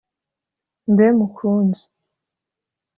mbe 0.91 1.07
mukunzi! 1.17 1.83